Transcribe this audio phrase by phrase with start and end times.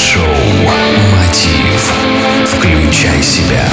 [0.00, 0.24] Майнд-шоу
[1.12, 1.92] «Мотив».
[2.46, 3.68] Включай себя.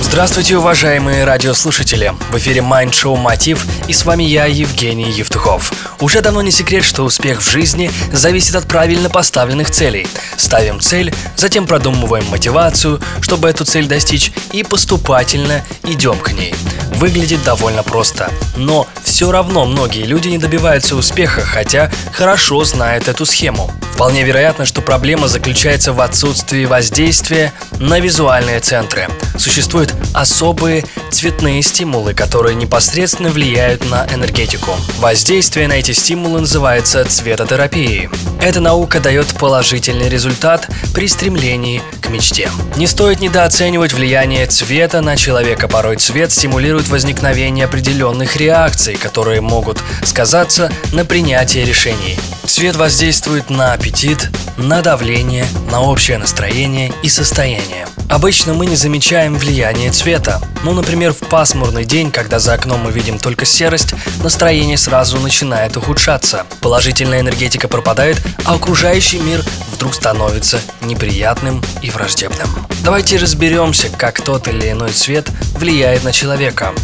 [0.00, 2.14] Здравствуйте, уважаемые радиослушатели!
[2.30, 5.72] В эфире Mind Show Мотив и с вами я, Евгений Евтухов.
[6.00, 10.06] Уже давно не секрет, что успех в жизни зависит от правильно поставленных целей.
[10.36, 16.54] Ставим цель, затем продумываем мотивацию, чтобы эту цель достичь, и поступательно идем к ней.
[16.94, 23.26] Выглядит довольно просто, но все равно многие люди не добиваются успеха, хотя хорошо знают эту
[23.26, 23.68] схему.
[23.92, 29.08] Вполне вероятно, что проблема заключается в отсутствии воздействия на визуальные центры.
[29.36, 34.70] Существуют особые цветные стимулы, которые непосредственно влияют на энергетику.
[35.00, 38.08] Воздействие на эти стимулы называется цветотерапией.
[38.40, 42.48] Эта наука дает положительный результат при стремлении к мечте.
[42.76, 45.68] Не стоит недооценивать влияние цвета на человека.
[45.68, 52.18] Порой цвет стимулирует возникновение определенных реакций, которые могут сказаться на принятии решений.
[52.44, 57.86] Цвет воздействует на аппетит, на давление, на общее настроение и состояние.
[58.10, 60.40] Обычно мы не замечаем влияние цвета.
[60.64, 65.76] Ну, например, в пасмурный день, когда за окном мы видим только серость, настроение сразу начинает
[65.76, 66.44] ухудшаться.
[66.60, 72.48] Положительная энергетика пропадает, а окружающий мир вдруг становится неприятным и враждебным.
[72.82, 76.74] Давайте разберемся, как тот или иной цвет влияет на человека.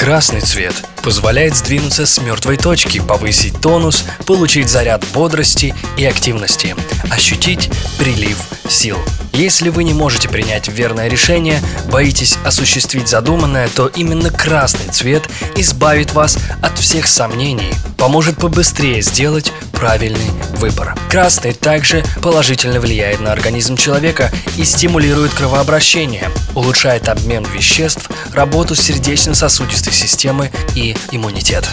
[0.00, 0.72] Красный цвет
[1.04, 6.74] позволяет сдвинуться с мертвой точки, повысить тонус, получить заряд бодрости и активности,
[7.10, 8.96] ощутить прилив сил.
[9.32, 16.12] Если вы не можете принять верное решение, боитесь осуществить задуманное, то именно красный цвет избавит
[16.12, 20.94] вас от всех сомнений, поможет побыстрее сделать правильный выбор.
[21.08, 29.92] Красный также положительно влияет на организм человека и стимулирует кровообращение, улучшает обмен веществ, работу сердечно-сосудистой
[29.92, 31.66] системы и иммунитет.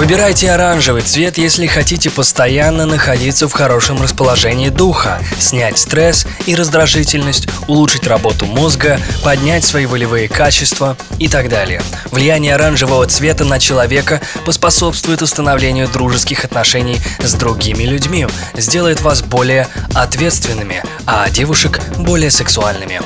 [0.00, 7.48] Выбирайте оранжевый цвет, если хотите постоянно находиться в хорошем расположении духа, снять стресс и раздражительность,
[7.68, 11.82] улучшить работу мозга, поднять свои волевые качества и так далее.
[12.12, 19.68] Влияние оранжевого цвета на человека поспособствует установлению дружеских отношений с другими людьми, сделает вас более
[19.94, 23.02] ответственными, а девушек более сексуальными.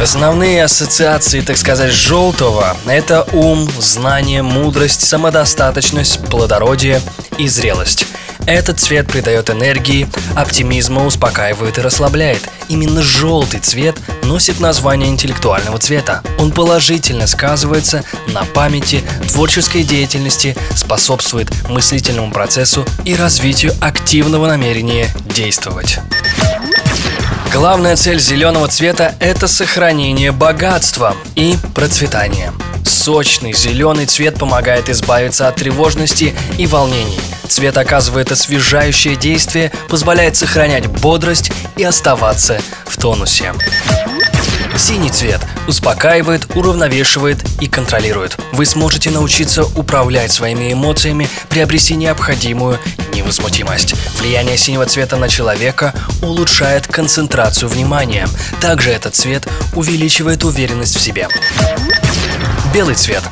[0.00, 7.00] Основные ассоциации, так сказать, желтого– это ум, знание, мудрость, самодостаточность, плодородие
[7.36, 8.06] и зрелость.
[8.46, 12.48] Этот цвет придает энергии, оптимизма, успокаивает и расслабляет.
[12.68, 16.22] Именно желтый цвет носит название интеллектуального цвета.
[16.38, 25.98] Он положительно сказывается на памяти, творческой деятельности, способствует мыслительному процессу и развитию активного намерения действовать.
[27.52, 32.52] Главная цель зеленого цвета– это сохранение богатства и процветание.
[32.84, 37.18] Сочный зеленый цвет помогает избавиться от тревожности и волнений.
[37.48, 43.54] Цвет оказывает освежающее действие, позволяет сохранять бодрость и оставаться в тонусе.
[44.78, 48.38] Синий цвет успокаивает, уравновешивает и контролирует.
[48.52, 52.78] Вы сможете научиться управлять своими эмоциями, приобрести необходимую
[53.12, 53.96] невозмутимость.
[54.20, 58.28] Влияние синего цвета на человека улучшает концентрацию внимания.
[58.60, 61.26] Также этот цвет увеличивает уверенность в себе.
[62.72, 63.24] Белый цвет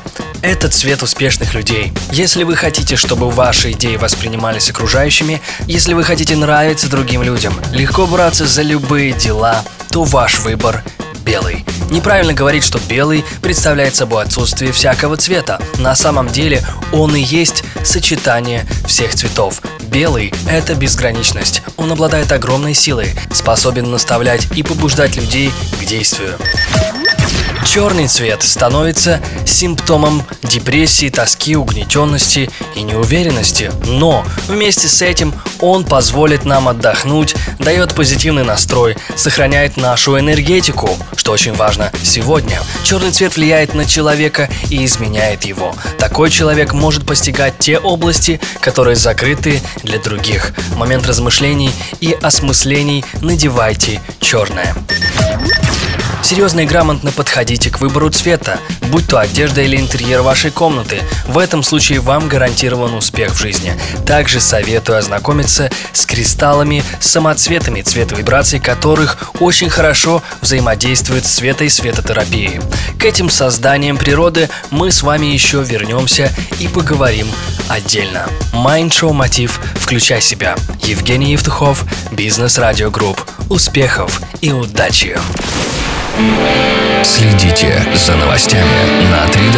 [0.42, 1.92] это цвет успешных людей.
[2.12, 8.06] Если вы хотите, чтобы ваши идеи воспринимались окружающими, если вы хотите нравиться другим людям, легко
[8.06, 10.84] браться за любые дела, то ваш выбор
[11.26, 11.64] белый.
[11.90, 15.60] Неправильно говорить, что белый представляет собой отсутствие всякого цвета.
[15.78, 19.60] На самом деле он и есть сочетание всех цветов.
[19.88, 21.62] Белый– это безграничность.
[21.76, 25.50] Он обладает огромной силой, способен наставлять и побуждать людей
[25.80, 26.38] к действию.
[27.66, 33.70] Черный цвет становится симптомом депрессии, тоски, угнетенности и неуверенности.
[33.84, 41.32] Но вместе с этим он позволит нам отдохнуть, дает позитивный настрой, сохраняет нашу энергетику, что
[41.32, 42.60] очень важно сегодня.
[42.82, 45.74] Черный цвет влияет на человека и изменяет его.
[45.98, 50.54] Такой человек может постигать те области, которые закрыты для других.
[50.76, 51.70] Момент размышлений
[52.00, 54.74] и осмыслений надевайте черное.
[56.26, 58.58] Серьезно и грамотно подходите к выбору цвета,
[58.90, 61.00] будь то одежда или интерьер вашей комнаты.
[61.28, 63.78] В этом случае вам гарантирован успех в жизни.
[64.04, 71.68] Также советую ознакомиться с кристаллами, самоцветами, цвет вибраций которых очень хорошо взаимодействуют с свето- и
[71.68, 72.60] светотерапией.
[72.98, 77.28] К этим созданиям природы мы с вами еще вернемся и поговорим
[77.68, 78.26] отдельно.
[78.52, 80.56] Шоу Мотив «Включай себя».
[80.82, 83.24] Евгений Евтухов, Бизнес Радио Групп.
[83.48, 85.16] Успехов и удачи!
[87.02, 89.55] Следите за новостями на 3